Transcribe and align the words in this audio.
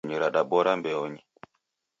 Nyonyi 0.03 0.17
radabora 0.21 0.71
mbeonyi. 0.79 1.21